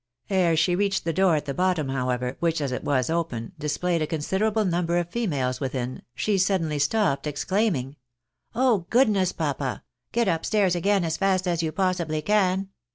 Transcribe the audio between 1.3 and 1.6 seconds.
at the